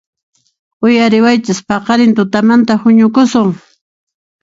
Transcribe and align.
¡Uyariwaychis! 0.85 1.59
¡Paqarin 1.69 2.15
tutamantan 2.17 2.81
huñukusun! 2.83 3.49